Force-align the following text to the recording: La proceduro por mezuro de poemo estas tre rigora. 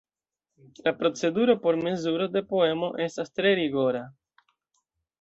La 0.87 0.93
proceduro 1.01 1.57
por 1.67 1.77
mezuro 1.89 2.29
de 2.39 2.45
poemo 2.55 2.91
estas 3.09 3.33
tre 3.39 3.55
rigora. 3.63 4.05